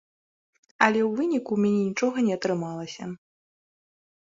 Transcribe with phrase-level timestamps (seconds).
[0.85, 3.15] Але ў выніку ў мяне нічога не атрымалася.